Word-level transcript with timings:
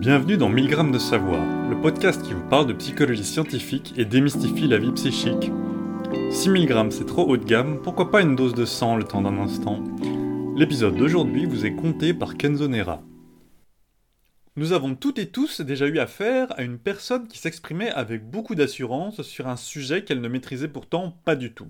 Bienvenue 0.00 0.38
dans 0.38 0.48
1000 0.48 0.68
grammes 0.68 0.92
de 0.92 0.98
savoir, 0.98 1.44
le 1.68 1.78
podcast 1.78 2.22
qui 2.22 2.32
vous 2.32 2.48
parle 2.48 2.66
de 2.66 2.72
psychologie 2.72 3.22
scientifique 3.22 3.92
et 3.98 4.06
démystifie 4.06 4.66
la 4.66 4.78
vie 4.78 4.92
psychique. 4.92 5.52
6000 6.30 6.64
grammes 6.64 6.90
c'est 6.90 7.04
trop 7.04 7.28
haut 7.28 7.36
de 7.36 7.44
gamme, 7.44 7.82
pourquoi 7.82 8.10
pas 8.10 8.22
une 8.22 8.34
dose 8.34 8.54
de 8.54 8.64
sang 8.64 8.96
le 8.96 9.04
temps 9.04 9.20
d'un 9.20 9.36
instant? 9.36 9.84
L'épisode 10.56 10.96
d'aujourd'hui 10.96 11.44
vous 11.44 11.66
est 11.66 11.74
compté 11.74 12.14
par 12.14 12.38
Kenzo 12.38 12.66
Nera. 12.66 13.02
Nous 14.56 14.72
avons 14.72 14.94
toutes 14.94 15.18
et 15.18 15.28
tous 15.28 15.60
déjà 15.60 15.86
eu 15.86 15.98
affaire 15.98 16.58
à 16.58 16.62
une 16.62 16.78
personne 16.78 17.28
qui 17.28 17.36
s'exprimait 17.36 17.90
avec 17.90 18.24
beaucoup 18.24 18.54
d'assurance 18.54 19.20
sur 19.20 19.48
un 19.48 19.56
sujet 19.56 20.02
qu'elle 20.02 20.22
ne 20.22 20.28
maîtrisait 20.28 20.68
pourtant 20.68 21.14
pas 21.26 21.36
du 21.36 21.52
tout. 21.52 21.68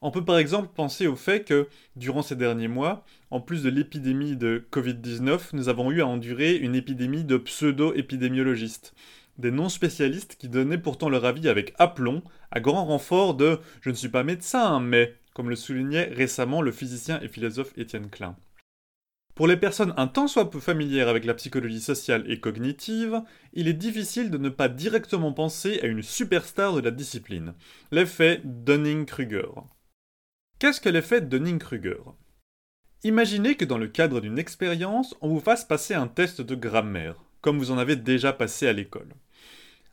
On 0.00 0.12
peut 0.12 0.24
par 0.24 0.38
exemple 0.38 0.70
penser 0.74 1.08
au 1.08 1.16
fait 1.16 1.42
que, 1.42 1.68
durant 1.96 2.22
ces 2.22 2.36
derniers 2.36 2.68
mois, 2.68 3.04
en 3.30 3.40
plus 3.40 3.64
de 3.64 3.70
l'épidémie 3.70 4.36
de 4.36 4.64
Covid-19, 4.70 5.50
nous 5.54 5.68
avons 5.68 5.90
eu 5.90 6.02
à 6.02 6.06
endurer 6.06 6.54
une 6.56 6.76
épidémie 6.76 7.24
de 7.24 7.36
pseudo-épidémiologistes. 7.36 8.94
Des 9.38 9.50
non-spécialistes 9.50 10.36
qui 10.36 10.48
donnaient 10.48 10.78
pourtant 10.78 11.08
leur 11.08 11.24
avis 11.24 11.48
avec 11.48 11.74
aplomb, 11.78 12.22
à 12.52 12.60
grand 12.60 12.84
renfort 12.84 13.34
de 13.34 13.58
«je 13.80 13.90
ne 13.90 13.94
suis 13.94 14.08
pas 14.08 14.22
médecin, 14.22 14.78
mais», 14.78 15.14
comme 15.34 15.50
le 15.50 15.56
soulignait 15.56 16.12
récemment 16.12 16.62
le 16.62 16.72
physicien 16.72 17.20
et 17.20 17.28
philosophe 17.28 17.76
Étienne 17.76 18.08
Klein. 18.08 18.36
Pour 19.34 19.46
les 19.46 19.56
personnes 19.56 19.94
un 19.96 20.08
tant 20.08 20.26
soit 20.26 20.50
peu 20.50 20.58
familières 20.58 21.08
avec 21.08 21.24
la 21.24 21.34
psychologie 21.34 21.80
sociale 21.80 22.24
et 22.26 22.40
cognitive, 22.40 23.22
il 23.52 23.68
est 23.68 23.72
difficile 23.72 24.32
de 24.32 24.38
ne 24.38 24.48
pas 24.48 24.68
directement 24.68 25.32
penser 25.32 25.78
à 25.80 25.86
une 25.86 26.02
superstar 26.02 26.74
de 26.74 26.80
la 26.80 26.90
discipline, 26.90 27.54
l'effet 27.92 28.40
Dunning-Kruger. 28.44 29.50
Qu'est-ce 30.58 30.80
que 30.80 30.88
l'effet 30.88 31.20
Dunning-Kruger 31.20 32.00
Imaginez 33.04 33.54
que 33.54 33.64
dans 33.64 33.78
le 33.78 33.86
cadre 33.86 34.20
d'une 34.20 34.40
expérience, 34.40 35.14
on 35.20 35.28
vous 35.28 35.38
fasse 35.38 35.64
passer 35.64 35.94
un 35.94 36.08
test 36.08 36.40
de 36.40 36.56
grammaire, 36.56 37.14
comme 37.40 37.58
vous 37.58 37.70
en 37.70 37.78
avez 37.78 37.94
déjà 37.94 38.32
passé 38.32 38.66
à 38.66 38.72
l'école. 38.72 39.14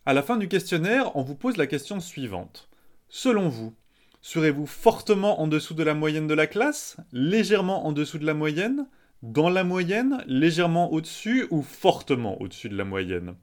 À 0.08 0.16
la 0.16 0.24
fin 0.24 0.38
du 0.38 0.48
questionnaire, 0.48 1.16
on 1.16 1.22
vous 1.22 1.36
pose 1.36 1.58
la 1.58 1.68
question 1.68 2.00
suivante. 2.00 2.68
Selon 3.10 3.48
vous, 3.48 3.76
serez-vous 4.24 4.66
fortement 4.66 5.40
en 5.40 5.48
dessous 5.48 5.76
de 5.76 5.84
la 5.84 5.94
moyenne 5.94 6.26
de 6.26 6.34
la 6.34 6.48
classe, 6.48 6.98
légèrement 7.12 7.86
en 7.86 7.92
dessous 7.92 8.18
de 8.18 8.26
la 8.26 8.34
moyenne, 8.34 8.88
dans 9.22 9.52
la 9.52 9.64
moyenne, 9.64 10.24
légèrement 10.26 10.92
au-dessus 10.92 11.46
ou 11.52 11.62
fortement 11.62 12.42
au-dessus 12.42 12.70
de 12.70 12.78
la 12.78 12.86
moyenne? 12.86 13.36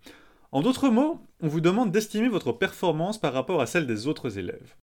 En 0.51 0.61
d'autres 0.61 0.89
mots, 0.89 1.25
on 1.41 1.47
vous 1.47 1.61
demande 1.61 1.93
d'estimer 1.93 2.29
votre 2.29 2.51
performance 2.51 3.21
par 3.21 3.33
rapport 3.33 3.61
à 3.61 3.67
celle 3.67 3.87
des 3.87 4.09
autres 4.09 4.39
élèves. 4.39 4.75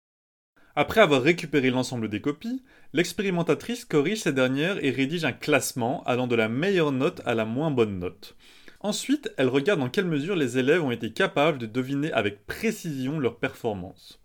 Après 0.81 1.01
avoir 1.01 1.23
récupéré 1.23 1.71
l'ensemble 1.71 2.09
des 2.09 2.21
copies, 2.21 2.63
l'expérimentatrice 2.93 3.85
corrige 3.85 4.21
ces 4.21 4.33
dernières 4.33 4.85
et 4.85 4.93
rédige 4.93 5.25
un 5.25 5.33
classement 5.33 6.05
allant 6.05 6.29
de 6.29 6.37
la 6.37 6.49
meilleure 6.49 6.93
note 6.93 7.21
à 7.27 7.35
la 7.35 7.45
moins 7.45 7.73
bonne 7.73 7.99
note. 7.99 8.37
Ensuite, 8.79 9.29
elle 9.39 9.49
regarde 9.49 9.81
dans 9.81 9.89
quelle 9.89 10.05
mesure 10.05 10.37
les 10.37 10.57
élèves 10.57 10.85
ont 10.85 10.93
été 10.93 11.13
capables 11.13 11.59
de 11.59 11.67
deviner 11.67 12.13
avec 12.13 12.47
précision 12.47 13.19
leur 13.19 13.41
performance. 13.41 14.21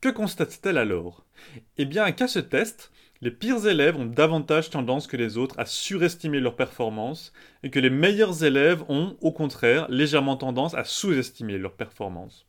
Que 0.00 0.08
constate-t-elle 0.08 0.78
alors? 0.78 1.26
Eh 1.76 1.84
bien, 1.84 2.10
qu'à 2.12 2.28
ce 2.28 2.38
test, 2.38 2.90
les 3.20 3.30
pires 3.30 3.66
élèves 3.66 3.98
ont 3.98 4.06
davantage 4.06 4.70
tendance 4.70 5.06
que 5.06 5.18
les 5.18 5.36
autres 5.36 5.58
à 5.58 5.66
surestimer 5.66 6.40
leur 6.40 6.56
performance 6.56 7.34
et 7.62 7.68
que 7.68 7.78
les 7.78 7.90
meilleurs 7.90 8.42
élèves 8.42 8.84
ont, 8.88 9.18
au 9.20 9.32
contraire, 9.32 9.86
légèrement 9.90 10.38
tendance 10.38 10.72
à 10.72 10.84
sous-estimer 10.84 11.58
leur 11.58 11.74
performance. 11.74 12.46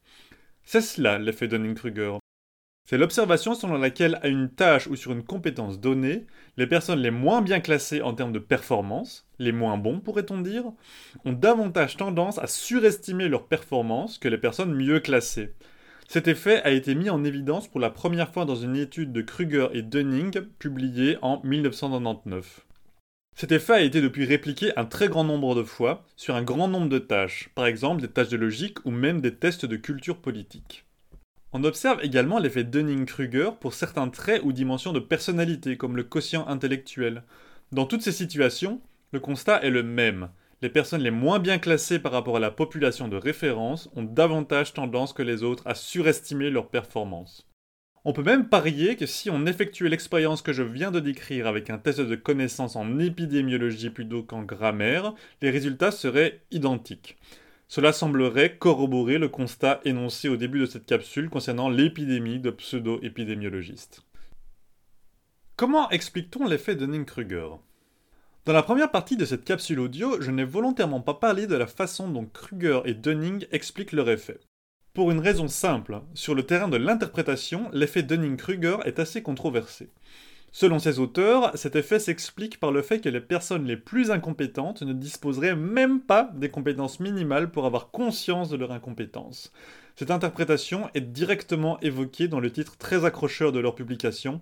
C'est 0.63 0.79
cela 0.79 1.19
l'effet 1.19 1.49
Dunning-Kruger. 1.49 2.19
C'est 2.87 2.99
l'observation 2.99 3.55
selon 3.55 3.79
laquelle 3.79 4.19
à 4.21 4.27
une 4.27 4.47
tâche 4.47 4.85
ou 4.85 4.95
sur 4.95 5.11
une 5.11 5.23
compétence 5.23 5.79
donnée, 5.79 6.27
les 6.55 6.67
personnes 6.67 6.99
les 6.99 7.09
moins 7.09 7.41
bien 7.41 7.59
classées 7.59 8.03
en 8.03 8.13
termes 8.13 8.31
de 8.31 8.37
performance, 8.37 9.27
les 9.39 9.51
moins 9.51 9.77
bons 9.77 9.99
pourrait-on 9.99 10.39
dire, 10.39 10.65
ont 11.25 11.33
davantage 11.33 11.97
tendance 11.97 12.37
à 12.37 12.45
surestimer 12.45 13.27
leur 13.27 13.47
performance 13.47 14.19
que 14.19 14.27
les 14.27 14.37
personnes 14.37 14.75
mieux 14.75 14.99
classées. 14.99 15.55
Cet 16.07 16.27
effet 16.27 16.61
a 16.61 16.69
été 16.69 16.93
mis 16.93 17.09
en 17.09 17.23
évidence 17.23 17.67
pour 17.67 17.79
la 17.79 17.89
première 17.89 18.31
fois 18.31 18.45
dans 18.45 18.55
une 18.55 18.75
étude 18.75 19.11
de 19.11 19.23
Kruger 19.23 19.69
et 19.73 19.81
Dunning 19.81 20.41
publiée 20.59 21.17
en 21.23 21.41
1999. 21.43 22.67
Cet 23.35 23.51
effet 23.51 23.73
a 23.73 23.81
été 23.81 23.99
depuis 23.99 24.25
répliqué 24.25 24.71
un 24.77 24.85
très 24.85 25.07
grand 25.07 25.23
nombre 25.23 25.55
de 25.55 25.63
fois 25.63 26.05
sur 26.15 26.35
un 26.35 26.43
grand 26.43 26.67
nombre 26.67 26.89
de 26.89 26.99
tâches, 26.99 27.49
par 27.55 27.65
exemple 27.65 28.01
des 28.01 28.07
tâches 28.09 28.29
de 28.29 28.37
logique 28.37 28.77
ou 28.85 28.91
même 28.91 29.21
des 29.21 29.33
tests 29.33 29.65
de 29.65 29.75
culture 29.75 30.17
politique. 30.17 30.85
On 31.57 31.63
observe 31.63 32.03
également 32.03 32.37
l'effet 32.37 32.65
Dunning-Kruger 32.65 33.51
pour 33.61 33.73
certains 33.73 34.09
traits 34.09 34.41
ou 34.43 34.51
dimensions 34.51 34.91
de 34.91 34.99
personnalité, 34.99 35.77
comme 35.77 35.95
le 35.95 36.03
quotient 36.03 36.45
intellectuel. 36.49 37.23
Dans 37.71 37.85
toutes 37.85 38.01
ces 38.01 38.11
situations, 38.11 38.81
le 39.13 39.21
constat 39.21 39.63
est 39.63 39.69
le 39.69 39.81
même. 39.81 40.27
Les 40.61 40.67
personnes 40.67 41.01
les 41.01 41.11
moins 41.11 41.39
bien 41.39 41.57
classées 41.57 41.99
par 41.99 42.11
rapport 42.11 42.35
à 42.35 42.41
la 42.41 42.51
population 42.51 43.07
de 43.07 43.15
référence 43.15 43.89
ont 43.95 44.03
davantage 44.03 44.73
tendance 44.73 45.13
que 45.13 45.21
les 45.23 45.43
autres 45.43 45.65
à 45.65 45.75
surestimer 45.75 46.49
leurs 46.49 46.67
performances. 46.67 47.47
On 48.03 48.11
peut 48.11 48.21
même 48.21 48.49
parier 48.49 48.97
que 48.97 49.05
si 49.05 49.29
on 49.29 49.45
effectuait 49.45 49.87
l'expérience 49.87 50.41
que 50.41 50.51
je 50.51 50.61
viens 50.61 50.91
de 50.91 50.99
décrire 50.99 51.47
avec 51.47 51.69
un 51.69 51.77
test 51.77 52.01
de 52.01 52.15
connaissance 52.15 52.75
en 52.75 52.99
épidémiologie 52.99 53.91
plutôt 53.91 54.23
qu'en 54.23 54.43
grammaire, 54.43 55.13
les 55.41 55.51
résultats 55.51 55.91
seraient 55.91 56.41
identiques. 56.51 57.15
Cela 57.67 57.93
semblerait 57.93 58.57
corroborer 58.57 59.17
le 59.17 59.27
constat 59.27 59.81
énoncé 59.85 60.29
au 60.29 60.37
début 60.37 60.59
de 60.59 60.65
cette 60.65 60.85
capsule 60.85 61.29
concernant 61.29 61.69
l'épidémie 61.69 62.39
de 62.39 62.51
pseudo-épidémiologistes. 62.51 64.03
Comment 65.55 65.89
explique-t-on 65.89 66.47
l'effet 66.47 66.75
Dunning-Kruger 66.75 67.47
Dans 68.45 68.53
la 68.53 68.61
première 68.61 68.91
partie 68.91 69.17
de 69.17 69.25
cette 69.25 69.45
capsule 69.45 69.79
audio, 69.79 70.21
je 70.21 70.29
n'ai 70.29 70.43
volontairement 70.43 71.01
pas 71.01 71.15
parlé 71.15 71.47
de 71.47 71.55
la 71.55 71.65
façon 71.65 72.09
dont 72.09 72.25
Kruger 72.25 72.81
et 72.85 72.93
Dunning 72.93 73.45
expliquent 73.51 73.93
leur 73.93 74.09
effet. 74.09 74.39
Pour 74.93 75.11
une 75.11 75.19
raison 75.19 75.47
simple, 75.47 76.01
sur 76.13 76.35
le 76.35 76.43
terrain 76.43 76.67
de 76.67 76.77
l'interprétation, 76.77 77.69
l'effet 77.73 78.03
Dunning-Kruger 78.03 78.77
est 78.85 78.99
assez 78.99 79.23
controversé. 79.23 79.89
Selon 80.57 80.79
ces 80.79 80.99
auteurs, 80.99 81.51
cet 81.57 81.75
effet 81.75 81.99
s'explique 81.99 82.61
par 82.61 82.71
le 82.71 82.81
fait 82.81 83.01
que 83.01 83.09
les 83.09 83.19
personnes 83.19 83.65
les 83.65 83.75
plus 83.75 84.09
incompétentes 84.09 84.83
ne 84.83 84.93
disposeraient 84.93 85.53
même 85.53 85.99
pas 85.99 86.31
des 86.33 86.47
compétences 86.47 87.01
minimales 87.01 87.51
pour 87.51 87.65
avoir 87.65 87.91
conscience 87.91 88.47
de 88.47 88.55
leur 88.55 88.71
incompétence. 88.71 89.51
Cette 89.97 90.11
interprétation 90.11 90.89
est 90.93 91.01
directement 91.01 91.77
évoquée 91.81 92.29
dans 92.29 92.39
le 92.39 92.49
titre 92.49 92.77
très 92.77 93.03
accrocheur 93.03 93.51
de 93.51 93.59
leur 93.59 93.75
publication, 93.75 94.39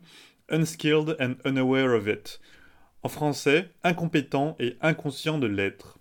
Unskilled 0.50 1.18
and 1.19 1.34
Unaware 1.50 1.96
of 1.96 2.07
It. 2.07 2.40
En 3.02 3.09
français, 3.09 3.72
incompétent 3.84 4.56
et 4.59 4.78
inconscient 4.81 5.40
de 5.40 5.47
l'être. 5.47 5.97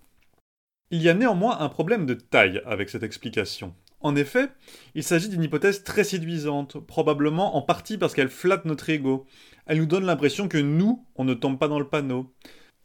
Il 0.90 1.00
y 1.00 1.08
a 1.08 1.14
néanmoins 1.14 1.58
un 1.58 1.70
problème 1.70 2.04
de 2.04 2.12
taille 2.12 2.60
avec 2.66 2.90
cette 2.90 3.02
explication. 3.02 3.74
En 4.02 4.16
effet, 4.16 4.48
il 4.94 5.04
s'agit 5.04 5.28
d'une 5.28 5.44
hypothèse 5.44 5.84
très 5.84 6.04
séduisante, 6.04 6.78
probablement 6.78 7.56
en 7.56 7.62
partie 7.62 7.98
parce 7.98 8.14
qu'elle 8.14 8.28
flatte 8.28 8.64
notre 8.64 8.90
ego. 8.90 9.26
Elle 9.66 9.78
nous 9.78 9.86
donne 9.86 10.04
l'impression 10.04 10.48
que 10.48 10.58
nous, 10.58 11.06
on 11.14 11.24
ne 11.24 11.34
tombe 11.34 11.58
pas 11.58 11.68
dans 11.68 11.78
le 11.78 11.88
panneau. 11.88 12.32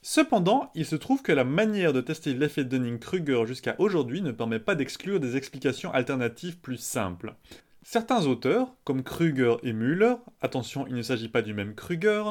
Cependant, 0.04 0.72
il 0.76 0.86
se 0.86 0.96
trouve 0.96 1.24
que 1.24 1.32
la 1.32 1.44
manière 1.44 1.92
de 1.92 2.02
tester 2.02 2.34
l'effet 2.34 2.64
Dunning-Kruger 2.64 3.46
jusqu'à 3.48 3.76
aujourd'hui 3.80 4.22
ne 4.22 4.32
permet 4.32 4.60
pas 4.60 4.76
d'exclure 4.76 5.20
des 5.20 5.36
explications 5.36 5.92
alternatives 5.92 6.60
plus 6.60 6.78
simples. 6.78 7.34
Certains 7.82 8.26
auteurs, 8.26 8.76
comme 8.84 9.02
Kruger 9.02 9.56
et 9.64 9.74
Müller, 9.74 10.16
attention 10.42 10.86
il 10.88 10.96
ne 10.96 11.02
s'agit 11.02 11.30
pas 11.30 11.42
du 11.42 11.54
même 11.54 11.74
Kruger, 11.74 12.24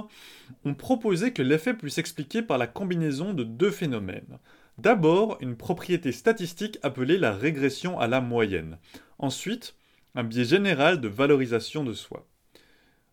ont 0.64 0.74
proposé 0.74 1.32
que 1.32 1.42
l'effet 1.42 1.74
puisse 1.74 1.94
s'expliquer 1.94 2.42
par 2.42 2.58
la 2.58 2.66
combinaison 2.66 3.34
de 3.34 3.42
deux 3.42 3.70
phénomènes. 3.70 4.38
D'abord, 4.78 5.38
une 5.40 5.56
propriété 5.56 6.12
statistique 6.12 6.78
appelée 6.82 7.16
la 7.16 7.32
régression 7.32 7.98
à 7.98 8.06
la 8.06 8.20
moyenne. 8.20 8.78
Ensuite, 9.18 9.74
un 10.14 10.24
biais 10.24 10.44
général 10.44 11.00
de 11.00 11.08
valorisation 11.08 11.82
de 11.82 11.94
soi. 11.94 12.26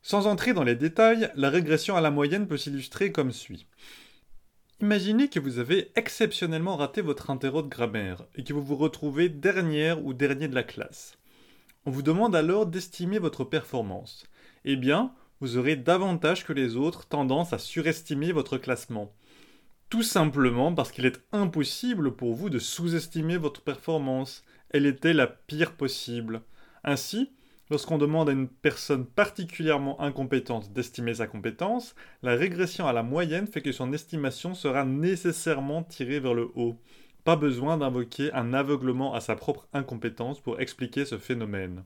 Sans 0.01 0.27
entrer 0.27 0.53
dans 0.53 0.65
les 0.65 0.75
détails, 0.75 1.31
la 1.35 1.49
régression 1.49 1.95
à 1.95 2.01
la 2.01 2.11
moyenne 2.11 2.47
peut 2.47 2.57
s'illustrer 2.57 3.13
comme 3.13 3.31
suit. 3.31 3.65
Imaginez 4.81 5.29
que 5.29 5.39
vous 5.39 5.59
avez 5.59 5.91
exceptionnellement 5.95 6.75
raté 6.75 7.01
votre 7.01 7.29
interro 7.29 7.61
de 7.61 7.69
grammaire 7.69 8.25
et 8.35 8.43
que 8.43 8.51
vous 8.51 8.61
vous 8.61 8.75
retrouvez 8.75 9.29
dernière 9.29 10.03
ou 10.03 10.13
dernier 10.13 10.49
de 10.49 10.55
la 10.55 10.63
classe. 10.63 11.17
On 11.85 11.91
vous 11.91 12.01
demande 12.01 12.35
alors 12.35 12.65
d'estimer 12.65 13.19
votre 13.19 13.45
performance. 13.45 14.25
Eh 14.65 14.75
bien, 14.75 15.13
vous 15.39 15.55
aurez 15.55 15.77
davantage 15.77 16.45
que 16.45 16.51
les 16.51 16.75
autres 16.75 17.05
tendance 17.05 17.53
à 17.53 17.57
surestimer 17.57 18.33
votre 18.33 18.57
classement. 18.57 19.13
Tout 19.93 20.01
simplement 20.01 20.73
parce 20.73 20.91
qu'il 20.91 21.05
est 21.05 21.21
impossible 21.31 22.15
pour 22.15 22.33
vous 22.33 22.49
de 22.49 22.57
sous-estimer 22.57 23.37
votre 23.37 23.61
performance. 23.61 24.43
Elle 24.71 24.87
était 24.87 25.13
la 25.13 25.27
pire 25.27 25.73
possible. 25.73 26.41
Ainsi, 26.83 27.29
lorsqu'on 27.69 27.99
demande 27.99 28.27
à 28.27 28.31
une 28.31 28.47
personne 28.47 29.05
particulièrement 29.05 30.01
incompétente 30.01 30.73
d'estimer 30.73 31.13
sa 31.13 31.27
compétence, 31.27 31.93
la 32.23 32.33
régression 32.33 32.87
à 32.87 32.91
la 32.91 33.03
moyenne 33.03 33.45
fait 33.45 33.61
que 33.61 33.71
son 33.71 33.93
estimation 33.93 34.55
sera 34.55 34.83
nécessairement 34.83 35.83
tirée 35.83 36.19
vers 36.19 36.33
le 36.33 36.49
haut. 36.55 36.81
Pas 37.23 37.35
besoin 37.35 37.77
d'invoquer 37.77 38.33
un 38.33 38.55
aveuglement 38.55 39.13
à 39.13 39.21
sa 39.21 39.35
propre 39.35 39.67
incompétence 39.73 40.39
pour 40.39 40.59
expliquer 40.59 41.05
ce 41.05 41.19
phénomène. 41.19 41.83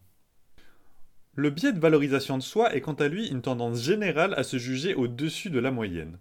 Le 1.36 1.50
biais 1.50 1.74
de 1.74 1.82
valorisation 1.82 2.38
de 2.38 2.44
soi 2.44 2.74
est 2.74 2.80
quant 2.80 2.94
à 2.94 3.10
lui 3.10 3.28
une 3.28 3.42
tendance 3.42 3.82
générale 3.82 4.34
à 4.38 4.44
se 4.44 4.56
juger 4.56 4.96
au-dessus 4.96 5.50
de 5.50 5.60
la 5.60 5.72
moyenne. 5.72 6.20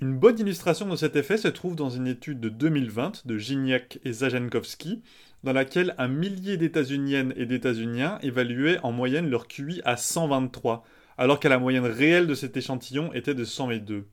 Une 0.00 0.18
bonne 0.18 0.38
illustration 0.38 0.88
de 0.88 0.96
cet 0.96 1.16
effet 1.16 1.36
se 1.36 1.48
trouve 1.48 1.76
dans 1.76 1.90
une 1.90 2.06
étude 2.06 2.40
de 2.40 2.48
2020 2.48 3.26
de 3.26 3.38
Gignac 3.38 3.98
et 4.04 4.12
Zajankowski, 4.12 5.02
dans 5.44 5.52
laquelle 5.52 5.94
un 5.98 6.08
millier 6.08 6.56
d'États-Uniennes 6.56 7.32
et 7.36 7.46
d'États-Uniens 7.46 8.18
évaluaient 8.22 8.80
en 8.82 8.92
moyenne 8.92 9.30
leur 9.30 9.46
QI 9.46 9.80
à 9.84 9.96
123, 9.96 10.84
alors 11.18 11.40
que 11.40 11.48
la 11.48 11.58
moyenne 11.58 11.86
réelle 11.86 12.26
de 12.26 12.34
cet 12.34 12.56
échantillon 12.56 13.12
était 13.12 13.34
de 13.34 13.44
102. 13.44 14.06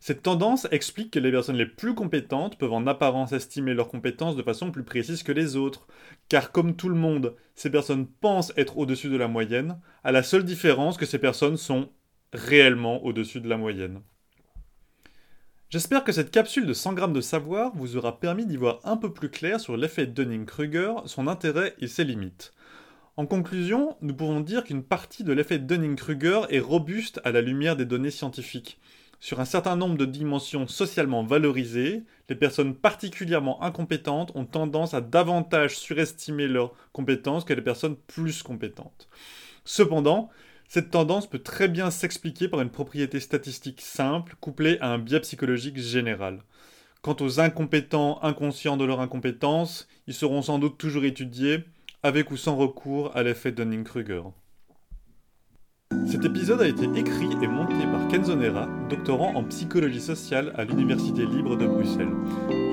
Cette 0.00 0.22
tendance 0.22 0.68
explique 0.70 1.12
que 1.12 1.18
les 1.18 1.32
personnes 1.32 1.56
les 1.56 1.66
plus 1.66 1.94
compétentes 1.94 2.56
peuvent 2.56 2.72
en 2.72 2.86
apparence 2.86 3.32
estimer 3.32 3.74
leurs 3.74 3.88
compétences 3.88 4.36
de 4.36 4.42
façon 4.42 4.70
plus 4.70 4.84
précise 4.84 5.22
que 5.22 5.32
les 5.32 5.56
autres, 5.56 5.88
car 6.28 6.52
comme 6.52 6.76
tout 6.76 6.88
le 6.88 6.94
monde, 6.94 7.34
ces 7.56 7.70
personnes 7.70 8.06
pensent 8.06 8.52
être 8.56 8.78
au-dessus 8.78 9.08
de 9.08 9.16
la 9.16 9.28
moyenne, 9.28 9.80
à 10.04 10.12
la 10.12 10.22
seule 10.22 10.44
différence 10.44 10.96
que 10.96 11.06
ces 11.06 11.18
personnes 11.18 11.56
sont 11.56 11.90
réellement 12.32 13.04
au-dessus 13.04 13.40
de 13.40 13.48
la 13.48 13.56
moyenne. 13.56 14.00
J'espère 15.70 16.02
que 16.02 16.12
cette 16.12 16.30
capsule 16.30 16.64
de 16.64 16.72
100 16.72 16.94
grammes 16.94 17.12
de 17.12 17.20
savoir 17.20 17.76
vous 17.76 17.98
aura 17.98 18.20
permis 18.20 18.46
d'y 18.46 18.56
voir 18.56 18.80
un 18.84 18.96
peu 18.96 19.12
plus 19.12 19.28
clair 19.28 19.60
sur 19.60 19.76
l'effet 19.76 20.06
Dunning-Kruger, 20.06 20.94
son 21.04 21.26
intérêt 21.26 21.74
et 21.78 21.88
ses 21.88 22.04
limites. 22.04 22.54
En 23.18 23.26
conclusion, 23.26 23.94
nous 24.00 24.14
pouvons 24.14 24.40
dire 24.40 24.64
qu'une 24.64 24.82
partie 24.82 25.24
de 25.24 25.32
l'effet 25.34 25.58
Dunning-Kruger 25.58 26.46
est 26.48 26.58
robuste 26.58 27.20
à 27.22 27.32
la 27.32 27.42
lumière 27.42 27.76
des 27.76 27.84
données 27.84 28.10
scientifiques. 28.10 28.80
Sur 29.20 29.40
un 29.40 29.44
certain 29.44 29.76
nombre 29.76 29.98
de 29.98 30.06
dimensions 30.06 30.66
socialement 30.66 31.22
valorisées, 31.22 32.02
les 32.30 32.36
personnes 32.36 32.74
particulièrement 32.74 33.62
incompétentes 33.62 34.32
ont 34.34 34.46
tendance 34.46 34.94
à 34.94 35.02
davantage 35.02 35.76
surestimer 35.76 36.48
leurs 36.48 36.72
compétences 36.92 37.44
que 37.44 37.52
les 37.52 37.60
personnes 37.60 37.96
plus 38.06 38.42
compétentes. 38.42 39.06
Cependant, 39.66 40.30
cette 40.68 40.90
tendance 40.90 41.28
peut 41.28 41.38
très 41.38 41.66
bien 41.66 41.90
s'expliquer 41.90 42.46
par 42.46 42.60
une 42.60 42.68
propriété 42.68 43.20
statistique 43.20 43.80
simple 43.80 44.36
couplée 44.40 44.78
à 44.80 44.88
un 44.92 44.98
biais 44.98 45.20
psychologique 45.20 45.78
général. 45.78 46.42
Quant 47.00 47.16
aux 47.20 47.40
incompétents 47.40 48.22
inconscients 48.22 48.76
de 48.76 48.84
leur 48.84 49.00
incompétence, 49.00 49.88
ils 50.06 50.14
seront 50.14 50.42
sans 50.42 50.58
doute 50.58 50.76
toujours 50.76 51.04
étudiés, 51.04 51.64
avec 52.02 52.30
ou 52.30 52.36
sans 52.36 52.56
recours 52.56 53.16
à 53.16 53.22
l'effet 53.22 53.50
Dunning-Kruger. 53.50 54.22
Cet 56.06 56.24
épisode 56.24 56.60
a 56.60 56.68
été 56.68 56.84
écrit 56.96 57.30
et 57.42 57.46
monté 57.46 57.74
par 57.90 58.06
Kenzo 58.08 58.36
Nera, 58.36 58.68
doctorant 58.90 59.34
en 59.34 59.44
psychologie 59.44 60.00
sociale 60.00 60.52
à 60.56 60.64
l'Université 60.64 61.24
libre 61.24 61.56
de 61.56 61.66
Bruxelles. 61.66 62.14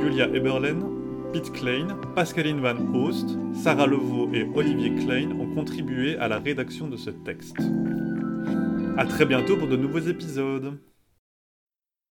Julia 0.01 0.27
Eberlen, 0.27 0.94
Pete 1.36 1.52
Klein, 1.52 1.88
Pascaline 2.16 2.62
Van 2.62 2.78
Oost, 2.94 3.38
Sarah 3.62 3.88
Levaux 3.88 4.30
et 4.34 4.48
Olivier 4.56 4.96
Klein 4.96 5.32
ont 5.32 5.54
contribué 5.54 6.16
à 6.16 6.30
la 6.30 6.40
rédaction 6.40 6.88
de 6.88 6.96
ce 6.96 7.10
texte. 7.10 7.58
A 8.96 9.06
très 9.06 9.26
bientôt 9.26 9.58
pour 9.58 9.68
de 9.68 9.76
nouveaux 9.76 10.00
épisodes 10.00 10.80